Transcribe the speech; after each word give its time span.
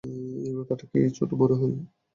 এই 0.41 0.53
মাথাটা 0.57 0.85
কি 0.91 0.99
ছোট 1.17 1.29
মনে 1.39 1.55
হয়? 1.55 1.75